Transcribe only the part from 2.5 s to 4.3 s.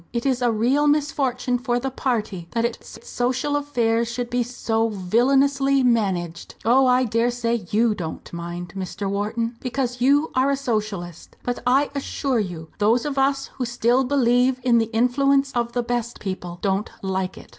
that its social affairs